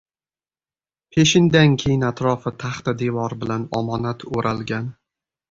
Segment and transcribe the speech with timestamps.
[1.17, 4.91] Peshindan keyin atrofi taxta devor bilan omonat o‘ralgan